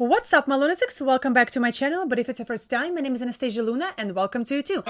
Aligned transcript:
What's 0.00 0.32
up, 0.32 0.48
my 0.48 0.56
lunatics? 0.56 0.98
Welcome 0.98 1.34
back 1.34 1.50
to 1.50 1.60
my 1.60 1.70
channel. 1.70 2.06
But 2.06 2.18
if 2.18 2.30
it's 2.30 2.38
your 2.38 2.46
first 2.46 2.70
time, 2.70 2.94
my 2.94 3.02
name 3.02 3.14
is 3.14 3.20
Anastasia 3.20 3.62
Luna, 3.62 3.90
and 3.98 4.14
welcome 4.14 4.44
to 4.44 4.54
you 4.54 4.62
too. 4.62 4.82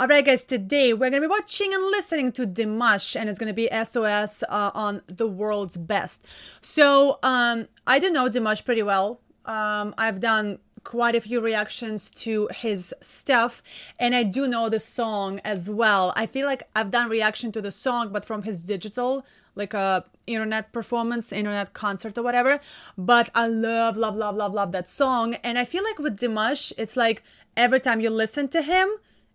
Alright, 0.00 0.26
guys, 0.26 0.44
today 0.44 0.92
we're 0.92 1.10
gonna 1.10 1.22
be 1.22 1.26
watching 1.26 1.74
and 1.74 1.82
listening 1.82 2.30
to 2.30 2.46
Dimash, 2.46 3.16
and 3.18 3.28
it's 3.28 3.36
gonna 3.36 3.52
be 3.52 3.68
SOS 3.72 4.44
uh, 4.44 4.70
on 4.72 5.02
the 5.08 5.26
world's 5.26 5.76
best. 5.76 6.24
So, 6.60 7.18
um, 7.24 7.66
I 7.84 7.98
do 7.98 8.08
know 8.08 8.28
Dimash 8.30 8.64
pretty 8.64 8.84
well. 8.84 9.20
Um, 9.44 9.96
I've 9.98 10.20
done 10.20 10.60
quite 10.84 11.16
a 11.16 11.20
few 11.20 11.40
reactions 11.40 12.10
to 12.10 12.48
his 12.54 12.94
stuff, 13.00 13.60
and 13.98 14.14
I 14.14 14.22
do 14.22 14.46
know 14.46 14.68
the 14.68 14.78
song 14.78 15.40
as 15.40 15.68
well. 15.68 16.12
I 16.14 16.26
feel 16.26 16.46
like 16.46 16.62
I've 16.76 16.92
done 16.92 17.08
reaction 17.08 17.50
to 17.50 17.60
the 17.60 17.72
song, 17.72 18.10
but 18.12 18.24
from 18.24 18.42
his 18.42 18.62
digital, 18.62 19.26
like 19.56 19.74
a 19.74 20.04
internet 20.28 20.72
performance, 20.72 21.32
internet 21.32 21.72
concert 21.72 22.16
or 22.16 22.22
whatever. 22.22 22.60
But 22.96 23.30
I 23.34 23.48
love, 23.48 23.96
love, 23.96 24.14
love, 24.14 24.36
love, 24.36 24.54
love 24.54 24.70
that 24.70 24.86
song, 24.86 25.34
and 25.42 25.58
I 25.58 25.64
feel 25.64 25.82
like 25.82 25.98
with 25.98 26.20
Dimash, 26.20 26.72
it's 26.78 26.96
like 26.96 27.24
every 27.56 27.80
time 27.80 28.00
you 28.00 28.10
listen 28.10 28.46
to 28.50 28.62
him 28.62 28.88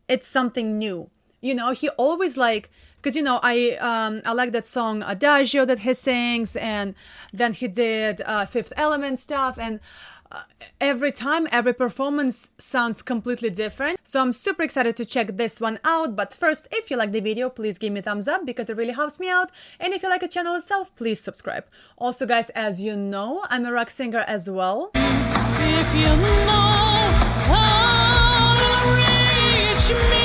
it's 0.07 0.27
something 0.27 0.77
new. 0.77 1.09
You 1.41 1.55
know, 1.55 1.71
he 1.71 1.89
always 1.89 2.37
like 2.37 2.69
because 3.03 3.15
you 3.17 3.21
know 3.21 3.39
I 3.43 3.71
um 3.81 4.21
I 4.25 4.31
like 4.31 4.53
that 4.53 4.65
song 4.65 5.03
Adagio 5.03 5.65
that 5.65 5.79
he 5.79 5.93
sings, 5.93 6.55
and 6.55 6.95
then 7.33 7.53
he 7.53 7.67
did 7.67 8.21
uh, 8.21 8.45
Fifth 8.45 8.71
Element 8.77 9.19
stuff, 9.19 9.59
and 9.59 9.79
uh, 10.31 10.43
every 10.81 11.11
time 11.11 11.47
every 11.51 11.73
performance 11.73 12.49
sounds 12.57 13.01
completely 13.01 13.49
different. 13.49 13.97
So 14.03 14.21
I'm 14.21 14.33
super 14.33 14.63
excited 14.63 14.95
to 14.97 15.05
check 15.05 15.37
this 15.37 15.61
one 15.61 15.79
out. 15.83 16.15
But 16.15 16.33
first, 16.33 16.67
if 16.71 16.89
you 16.89 16.97
like 16.97 17.11
the 17.11 17.19
video, 17.19 17.49
please 17.49 17.77
give 17.77 17.93
me 17.93 17.99
a 17.99 18.03
thumbs 18.03 18.27
up 18.27 18.45
because 18.45 18.69
it 18.69 18.77
really 18.77 18.93
helps 18.93 19.19
me 19.19 19.29
out. 19.29 19.51
And 19.79 19.93
if 19.93 20.01
you 20.01 20.09
like 20.09 20.21
the 20.21 20.27
channel 20.27 20.55
itself, 20.55 20.95
please 20.95 21.19
subscribe. 21.19 21.65
Also, 21.97 22.25
guys, 22.25 22.49
as 22.51 22.81
you 22.81 22.95
know, 22.95 23.43
I'm 23.49 23.65
a 23.65 23.71
rock 23.71 23.89
singer 23.89 24.23
as 24.27 24.49
well. 24.49 24.91
If 29.85 29.89
you 29.89 29.95
know 29.95 30.23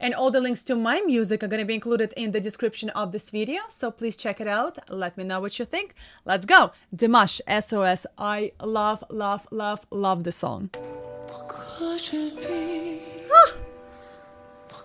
and 0.00 0.14
all 0.14 0.32
the 0.32 0.40
links 0.40 0.64
to 0.64 0.74
my 0.74 1.00
music 1.06 1.44
are 1.44 1.48
going 1.48 1.60
to 1.60 1.64
be 1.64 1.74
included 1.74 2.12
in 2.16 2.32
the 2.32 2.40
description 2.40 2.90
of 2.90 3.12
this 3.12 3.30
video 3.30 3.60
so 3.68 3.92
please 3.92 4.16
check 4.16 4.40
it 4.40 4.48
out. 4.48 4.90
Let 4.90 5.16
me 5.16 5.22
know 5.22 5.40
what 5.40 5.56
you 5.60 5.64
think. 5.64 5.94
Let's 6.24 6.44
go. 6.44 6.72
Dimash 6.94 7.40
sos 7.62 8.06
i 8.18 8.50
love 8.60 9.04
love 9.10 9.46
love 9.52 9.86
love 9.92 10.24
the 10.24 10.32
song. 10.32 10.70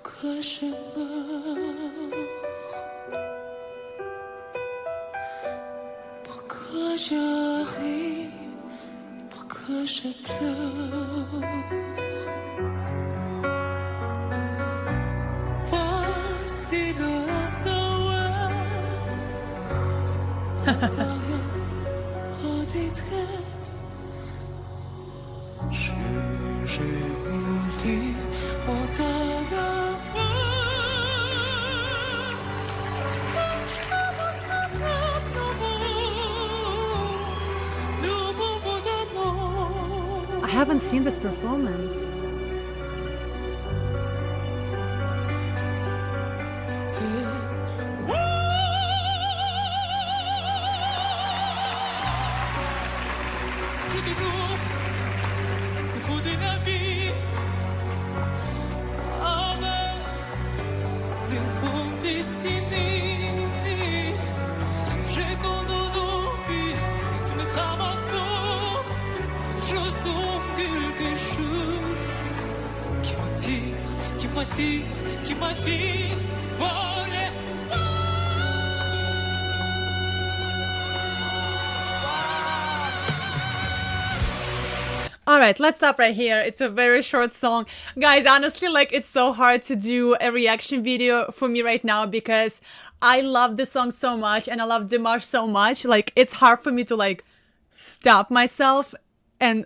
Pourquoi 0.03 0.41
je 0.41 0.66
meurs 0.66 1.57
Pourquoi 6.23 6.95
je 6.95 7.21
ris 7.75 8.30
Pourquoi 9.30 9.85
je 9.85 10.09
pleure 10.23 11.41
Voici 15.70 16.83
le 16.99 17.14
SOS 17.61 18.11
haven't 40.52 40.82
seen 40.82 41.06
this 41.06 41.17
performance. 41.17 42.14
All 85.25 85.39
right, 85.39 85.59
let's 85.59 85.77
stop 85.77 85.97
right 85.97 86.13
here. 86.13 86.39
It's 86.39 86.61
a 86.61 86.69
very 86.69 87.02
short 87.02 87.31
song. 87.31 87.65
Guys, 87.97 88.27
honestly, 88.27 88.67
like 88.67 88.93
it's 88.93 89.09
so 89.09 89.33
hard 89.33 89.63
to 89.63 89.75
do 89.75 90.15
a 90.21 90.31
reaction 90.31 90.83
video 90.83 91.31
for 91.31 91.47
me 91.47 91.63
right 91.63 91.83
now 91.83 92.05
because 92.05 92.61
I 93.02 93.21
love 93.21 93.58
this 93.58 93.71
song 93.71 93.89
so 93.89 94.17
much 94.17 94.47
and 94.49 94.61
I 94.61 94.65
love 94.65 94.87
Dimash 94.87 95.23
so 95.23 95.47
much. 95.47 95.83
Like 95.83 96.11
it's 96.15 96.33
hard 96.33 96.59
for 96.59 96.71
me 96.71 96.83
to 96.83 96.95
like 96.95 97.23
stop 97.71 98.29
myself 98.29 98.93
and 99.39 99.65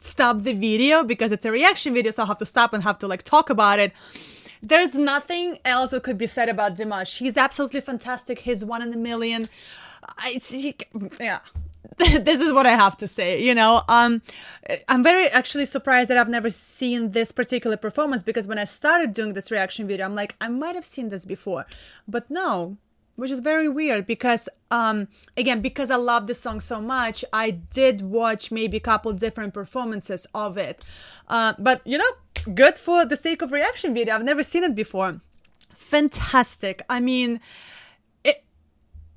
stop 0.00 0.42
the 0.42 0.54
video 0.54 1.04
because 1.04 1.32
it's 1.32 1.44
a 1.44 1.50
reaction 1.50 1.94
video, 1.94 2.10
so 2.10 2.22
I'll 2.22 2.28
have 2.28 2.38
to 2.38 2.46
stop 2.46 2.72
and 2.72 2.82
have 2.82 2.98
to 3.00 3.06
like 3.06 3.22
talk 3.22 3.50
about 3.50 3.78
it. 3.78 3.92
There's 4.62 4.94
nothing 4.94 5.58
else 5.64 5.90
that 5.90 6.02
could 6.02 6.18
be 6.18 6.26
said 6.26 6.48
about 6.48 6.76
Dimash. 6.76 7.18
He's 7.18 7.36
absolutely 7.36 7.80
fantastic. 7.80 8.40
He's 8.40 8.64
one 8.64 8.82
in 8.82 8.92
a 8.92 8.96
million. 8.96 9.48
I 10.18 10.38
he, 10.42 10.76
yeah. 11.18 11.40
this 11.98 12.40
is 12.40 12.52
what 12.52 12.66
I 12.66 12.70
have 12.70 12.96
to 12.98 13.08
say, 13.08 13.42
you 13.42 13.54
know. 13.54 13.82
Um 13.88 14.22
I'm 14.88 15.02
very 15.02 15.28
actually 15.28 15.64
surprised 15.66 16.10
that 16.10 16.18
I've 16.18 16.28
never 16.28 16.50
seen 16.50 17.10
this 17.10 17.32
particular 17.32 17.76
performance 17.76 18.22
because 18.22 18.46
when 18.46 18.58
I 18.58 18.64
started 18.64 19.12
doing 19.12 19.34
this 19.34 19.50
reaction 19.50 19.86
video, 19.86 20.06
I'm 20.06 20.14
like, 20.14 20.36
I 20.40 20.48
might 20.48 20.74
have 20.74 20.84
seen 20.84 21.08
this 21.08 21.24
before. 21.24 21.66
But 22.06 22.30
no, 22.30 22.76
which 23.20 23.30
is 23.30 23.40
very 23.40 23.68
weird 23.68 24.06
because 24.06 24.48
um 24.70 25.06
again 25.36 25.60
because 25.60 25.90
i 25.90 25.96
love 25.96 26.26
this 26.26 26.40
song 26.40 26.58
so 26.58 26.80
much 26.80 27.22
i 27.32 27.50
did 27.50 28.00
watch 28.00 28.50
maybe 28.50 28.78
a 28.78 28.80
couple 28.80 29.12
different 29.12 29.52
performances 29.52 30.26
of 30.34 30.56
it. 30.56 30.84
Uh, 31.28 31.52
but 31.58 31.80
you 31.84 31.98
know 31.98 32.12
good 32.54 32.78
for 32.78 33.04
the 33.04 33.16
sake 33.16 33.42
of 33.42 33.52
reaction 33.52 33.92
video. 33.94 34.14
I've 34.14 34.24
never 34.24 34.42
seen 34.42 34.64
it 34.64 34.74
before. 34.74 35.20
Fantastic. 35.74 36.82
I 36.88 37.00
mean 37.00 37.40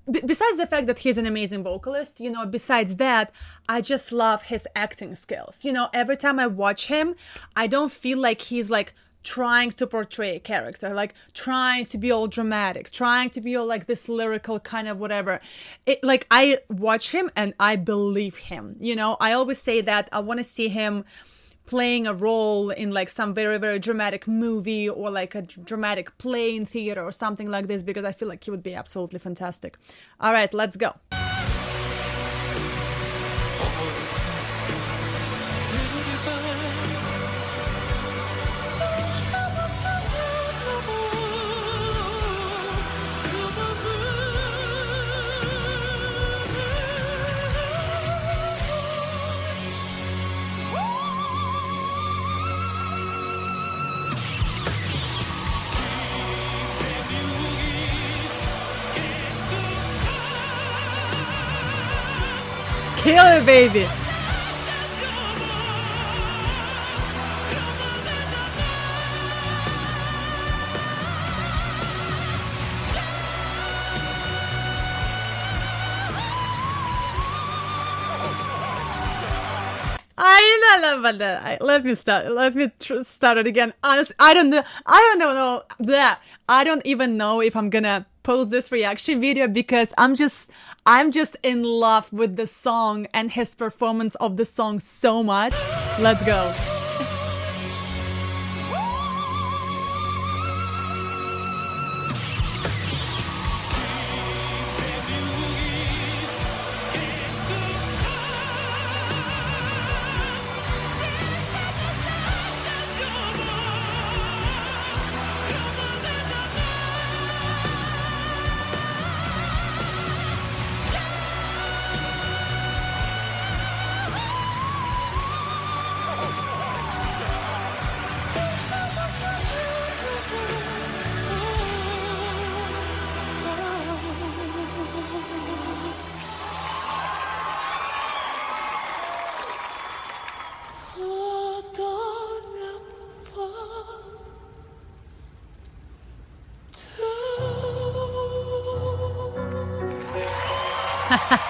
besides 0.05 0.57
the 0.57 0.67
fact 0.67 0.85
that 0.87 0.99
he's 0.99 1.17
an 1.17 1.25
amazing 1.25 1.63
vocalist 1.63 2.19
you 2.19 2.29
know 2.29 2.45
besides 2.45 2.97
that 2.97 3.31
i 3.69 3.79
just 3.79 4.11
love 4.11 4.43
his 4.43 4.67
acting 4.75 5.15
skills. 5.15 5.63
You 5.63 5.71
know 5.71 5.87
every 5.93 6.17
time 6.17 6.39
i 6.39 6.47
watch 6.47 6.87
him 6.87 7.15
i 7.55 7.67
don't 7.67 7.91
feel 7.91 8.19
like 8.19 8.41
he's 8.41 8.69
like 8.69 8.93
trying 9.23 9.71
to 9.71 9.87
portray 9.87 10.35
a 10.35 10.39
character, 10.39 10.89
like 10.89 11.13
trying 11.33 11.85
to 11.87 11.97
be 11.97 12.11
all 12.11 12.27
dramatic, 12.27 12.91
trying 12.91 13.29
to 13.31 13.41
be 13.41 13.55
all 13.55 13.65
like 13.65 13.85
this 13.85 14.09
lyrical 14.09 14.59
kind 14.59 14.87
of 14.87 14.99
whatever. 14.99 15.39
It, 15.85 16.03
like 16.03 16.27
I 16.31 16.57
watch 16.69 17.11
him 17.11 17.29
and 17.35 17.53
I 17.59 17.75
believe 17.75 18.37
him. 18.37 18.75
You 18.79 18.95
know, 18.95 19.17
I 19.19 19.33
always 19.33 19.59
say 19.59 19.81
that 19.81 20.09
I 20.11 20.19
want 20.19 20.39
to 20.39 20.43
see 20.43 20.67
him 20.67 21.05
playing 21.65 22.05
a 22.05 22.13
role 22.13 22.69
in 22.71 22.91
like 22.91 23.09
some 23.09 23.33
very 23.33 23.57
very 23.57 23.79
dramatic 23.79 24.27
movie 24.27 24.89
or 24.89 25.09
like 25.09 25.33
a 25.33 25.41
dramatic 25.41 26.17
play 26.17 26.55
in 26.55 26.65
theater 26.65 27.01
or 27.01 27.11
something 27.11 27.49
like 27.49 27.67
this 27.67 27.81
because 27.81 28.03
I 28.03 28.11
feel 28.11 28.27
like 28.27 28.43
he 28.43 28.51
would 28.51 28.63
be 28.63 28.73
absolutely 28.73 29.19
fantastic. 29.19 29.77
All 30.19 30.33
right, 30.33 30.53
let's 30.53 30.75
go. 30.75 30.93
It, 63.15 63.45
baby. 63.45 63.87
I 80.17 80.97
about 80.99 81.17
that. 81.19 81.61
Let 81.61 81.83
me 81.83 81.95
start. 81.95 82.31
Let 82.31 82.55
me 82.55 82.71
tr- 82.79 83.03
start 83.03 83.37
it 83.37 83.47
again. 83.47 83.73
Honestly, 83.83 84.15
I 84.19 84.33
don't 84.33 84.49
know. 84.49 84.63
I 84.85 85.15
don't 85.19 85.19
know. 85.19 85.63
That 85.79 86.21
I 86.47 86.63
don't 86.63 86.85
even 86.85 87.17
know 87.17 87.41
if 87.41 87.55
I'm 87.55 87.69
gonna 87.69 88.05
post 88.23 88.51
this 88.51 88.71
reaction 88.71 89.21
video 89.21 89.47
because 89.47 89.93
I'm 89.97 90.15
just 90.15 90.49
I'm 90.85 91.11
just 91.11 91.37
in 91.43 91.63
love 91.63 92.11
with 92.11 92.35
the 92.35 92.47
song 92.47 93.07
and 93.13 93.31
his 93.31 93.53
performance 93.55 94.15
of 94.15 94.37
the 94.37 94.45
song 94.45 94.79
so 94.79 95.21
much. 95.21 95.53
Let's 95.99 96.23
go. 96.23 96.72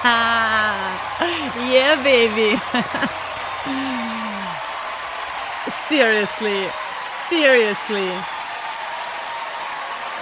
yeah, 1.71 1.95
baby. 2.03 2.59
seriously, 5.87 6.67
seriously. 7.29 8.09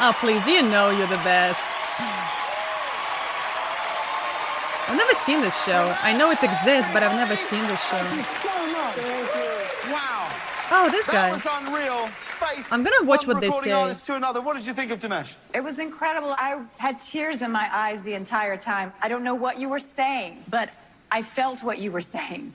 Oh, 0.03 0.13
please, 0.19 0.45
you 0.45 0.61
know 0.61 0.91
you're 0.91 1.07
the 1.07 1.21
best. 1.23 1.59
I've 4.87 4.97
never 4.97 5.13
seen 5.25 5.41
this 5.41 5.63
show. 5.63 5.95
I 6.03 6.13
know 6.15 6.29
it 6.29 6.43
exists, 6.43 6.91
but 6.93 7.01
I've 7.01 7.15
never 7.15 7.35
seen 7.35 7.65
this 7.67 7.81
show. 7.89 8.05
Wow. 9.91 10.30
Oh, 10.73 10.89
this 10.89 11.05
That 11.07 11.13
guy. 11.13 11.31
was 11.31 11.45
unreal. 11.67 12.07
Faith, 12.39 12.67
I'm 12.71 12.81
gonna 12.83 13.05
watch 13.05 13.27
what 13.27 13.39
they 13.41 13.47
recording 13.47 13.71
say. 13.71 13.75
artist 13.77 14.05
to 14.07 14.15
another. 14.15 14.41
What 14.41 14.55
did 14.57 14.65
you 14.65 14.73
think 14.73 14.91
of 14.91 14.99
Dimash? 14.99 15.35
It 15.53 15.63
was 15.63 15.79
incredible. 15.79 16.33
I 16.37 16.59
had 16.77 16.99
tears 17.01 17.41
in 17.41 17.51
my 17.51 17.67
eyes 17.75 18.01
the 18.03 18.13
entire 18.13 18.57
time. 18.57 18.93
I 19.01 19.07
don't 19.09 19.23
know 19.23 19.35
what 19.35 19.59
you 19.59 19.69
were 19.69 19.79
saying, 19.79 20.43
but 20.49 20.69
I 21.11 21.21
felt 21.23 21.61
what 21.61 21.79
you 21.79 21.91
were 21.91 22.01
saying. 22.01 22.53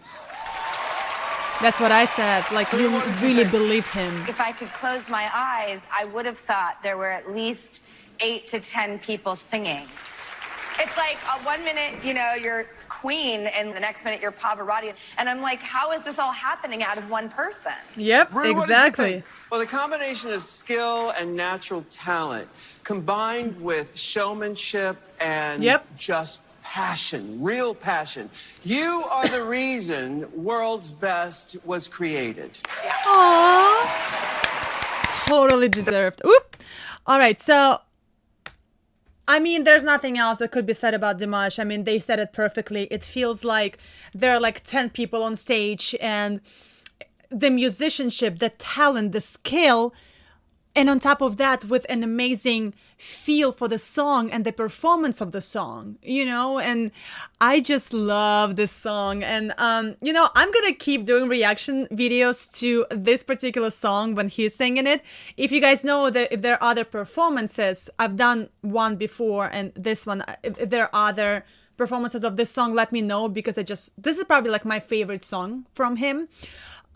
That's 1.61 1.79
what 1.81 1.93
I 1.93 2.05
said. 2.05 2.45
Like, 2.53 2.71
you 2.73 2.91
what 2.91 3.05
did 3.05 3.21
you 3.21 3.29
really 3.29 3.51
believe 3.51 3.87
him. 3.91 4.25
If 4.29 4.41
I 4.41 4.53
could 4.53 4.69
close 4.73 5.09
my 5.09 5.31
eyes, 5.35 5.81
I 5.91 6.05
would 6.07 6.27
have 6.27 6.39
thought 6.39 6.83
there 6.83 6.97
were 6.99 7.11
at 7.11 7.33
least 7.33 7.81
eight 8.21 8.49
to 8.49 8.61
ten 8.61 8.99
people 8.99 9.37
singing. 9.37 9.87
It's 10.79 10.97
like 10.97 11.19
uh, 11.29 11.39
one 11.41 11.63
minute, 11.65 12.05
you 12.05 12.15
know, 12.15 12.35
you're 12.35 12.67
Queen, 12.89 13.47
and 13.47 13.75
the 13.75 13.81
next 13.81 14.05
minute 14.05 14.21
you're 14.21 14.33
Pavarotti, 14.33 14.95
and 15.19 15.29
I'm 15.29 15.41
like, 15.41 15.61
how 15.61 15.93
is 15.93 16.03
this 16.03 16.19
all 16.19 16.33
happening 16.33 16.83
out 16.83 16.99
of 16.99 17.11
one 17.11 17.29
person? 17.29 17.73
Yep, 17.97 18.31
Rue, 18.33 18.37
what 18.37 18.43
did 18.45 18.57
you 18.57 18.63
exactly. 18.63 19.23
Well, 19.51 19.61
the 19.61 19.67
combination 19.67 20.31
of 20.33 20.43
skill 20.43 21.11
and 21.11 21.37
natural 21.37 21.85
talent 21.91 22.49
combined 22.85 23.61
with 23.61 23.97
showmanship 23.97 24.97
and 25.21 25.63
Yep. 25.63 25.87
just 25.97 26.41
passion, 26.63 27.43
real 27.43 27.75
passion. 27.75 28.29
You 28.65 29.05
are 29.11 29.27
the 29.29 29.45
reason 29.45 30.27
World's 30.35 30.93
Best 30.93 31.57
was 31.65 31.87
created. 31.89 32.59
Aww. 33.05 35.27
Totally 35.27 35.69
deserved. 35.69 36.23
Oop. 36.25 36.57
All 37.07 37.19
right, 37.19 37.39
so 37.41 37.81
I 39.29 39.41
mean, 39.41 39.65
there's 39.65 39.83
nothing 39.83 40.17
else 40.17 40.39
that 40.39 40.53
could 40.53 40.67
be 40.67 40.75
said 40.75 40.95
about 40.95 41.19
Dimash. 41.19 41.59
I 41.59 41.65
mean, 41.65 41.85
they 41.85 41.99
said 41.99 42.21
it 42.21 42.33
perfectly. 42.33 42.85
It 42.91 43.03
feels 43.03 43.45
like 43.45 43.79
there 44.13 44.33
are 44.33 44.41
like 44.41 44.63
10 44.65 44.91
people 44.91 45.23
on 45.23 45.35
stage 45.35 45.97
and 46.01 46.41
the 47.31 47.51
musicianship, 47.51 48.39
the 48.39 48.51
talent, 48.51 49.13
the 49.13 49.21
skill, 49.21 49.93
and 50.77 50.89
on 50.89 51.01
top 51.01 51.21
of 51.21 51.39
that, 51.39 51.65
with 51.65 51.87
an 51.89 52.05
amazing 52.05 52.75
feel 52.97 53.53
for 53.53 53.69
the 53.69 53.79
song 53.79 54.31
and 54.31 54.45
the 54.45 54.53
performance 54.53 55.21
of 55.21 55.33
the 55.33 55.41
song, 55.41 55.99
you 56.03 56.25
know, 56.25 56.59
and 56.59 56.91
I 57.41 57.61
just 57.61 57.93
love 57.93 58.57
this 58.57 58.73
song. 58.73 59.23
And, 59.23 59.53
um, 59.59 59.97
you 60.01 60.13
know, 60.13 60.29
I'm 60.35 60.51
gonna 60.51 60.73
keep 60.73 61.05
doing 61.05 61.29
reaction 61.29 61.87
videos 61.93 62.51
to 62.61 62.87
this 62.91 63.23
particular 63.23 63.71
song 63.71 64.15
when 64.15 64.29
he's 64.29 64.55
singing 64.55 64.87
it. 64.87 65.03
If 65.37 65.53
you 65.53 65.61
guys 65.61 65.85
know 65.85 66.09
that 66.11 66.33
if 66.33 66.43
there 66.43 66.55
are 66.55 66.71
other 66.71 66.85
performances, 66.85 67.91
I've 67.99 68.17
done 68.17 68.49
one 68.63 68.97
before, 68.97 69.51
and 69.53 69.73
this 69.75 70.07
one, 70.07 70.25
if 70.43 70.71
there 70.71 70.85
are 70.85 71.11
other 71.11 71.45
performances 71.77 72.25
of 72.25 72.37
this 72.37 72.51
song, 72.51 72.75
let 72.75 72.93
me 72.93 73.03
know 73.03 73.29
because 73.29 73.59
I 73.59 73.63
just, 73.63 74.03
this 74.03 74.17
is 74.17 74.25
probably 74.25 74.51
like 74.51 74.65
my 74.65 74.81
favorite 74.81 75.25
song 75.25 75.67
from 75.75 75.97
him. 75.97 76.29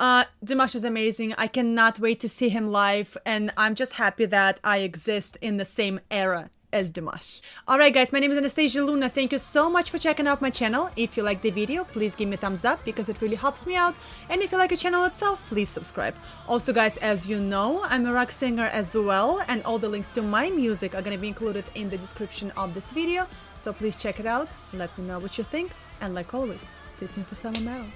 Uh, 0.00 0.24
Dimash 0.42 0.74
is 0.74 0.82
amazing. 0.82 1.34
I 1.36 1.46
cannot 1.46 1.98
wait 1.98 2.20
to 2.20 2.28
see 2.28 2.48
him 2.48 2.72
live, 2.72 3.18
and 3.26 3.50
I'm 3.58 3.74
just 3.74 3.96
happy 3.96 4.24
that 4.24 4.58
I 4.64 4.78
exist 4.78 5.36
in 5.42 5.58
the 5.58 5.66
same 5.66 6.00
era 6.10 6.48
as 6.72 6.90
Dimash. 6.90 7.42
Alright 7.68 7.92
guys, 7.92 8.10
my 8.10 8.18
name 8.18 8.30
is 8.30 8.38
Anastasia 8.38 8.82
Luna. 8.82 9.10
Thank 9.10 9.32
you 9.32 9.36
so 9.36 9.68
much 9.68 9.90
for 9.90 9.98
checking 9.98 10.26
out 10.26 10.40
my 10.40 10.48
channel. 10.48 10.88
If 10.96 11.18
you 11.18 11.22
like 11.22 11.42
the 11.42 11.50
video, 11.50 11.84
please 11.84 12.16
give 12.16 12.30
me 12.30 12.36
a 12.36 12.38
thumbs 12.38 12.64
up 12.64 12.82
because 12.82 13.10
it 13.10 13.20
really 13.20 13.36
helps 13.36 13.66
me 13.66 13.76
out. 13.76 13.94
And 14.30 14.40
if 14.40 14.52
you 14.52 14.56
like 14.56 14.70
the 14.70 14.76
channel 14.78 15.04
itself, 15.04 15.46
please 15.48 15.68
subscribe. 15.68 16.14
Also 16.48 16.72
guys, 16.72 16.96
as 16.98 17.28
you 17.28 17.38
know, 17.38 17.82
I'm 17.84 18.06
a 18.06 18.12
rock 18.14 18.30
singer 18.30 18.70
as 18.72 18.94
well, 18.94 19.44
and 19.48 19.62
all 19.64 19.78
the 19.78 19.90
links 19.90 20.10
to 20.12 20.22
my 20.22 20.48
music 20.48 20.94
are 20.94 21.02
gonna 21.02 21.18
be 21.18 21.28
included 21.28 21.66
in 21.74 21.90
the 21.90 21.98
description 21.98 22.52
of 22.56 22.72
this 22.72 22.90
video. 22.90 23.26
So 23.58 23.74
please 23.74 23.96
check 23.96 24.18
it 24.18 24.24
out, 24.24 24.48
let 24.72 24.96
me 24.96 25.04
know 25.04 25.18
what 25.18 25.36
you 25.36 25.44
think, 25.44 25.72
and 26.00 26.14
like 26.14 26.32
always, 26.32 26.64
stay 26.88 27.06
tuned 27.06 27.26
for 27.26 27.34
Summer 27.34 27.60
Metal. 27.60 27.86